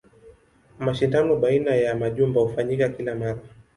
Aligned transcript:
Mashindano 0.79 1.35
baina 1.35 1.75
ya 1.75 1.95
majumba 1.95 2.41
hufanyika 2.41 2.89
kila 2.89 3.15
mara. 3.15 3.39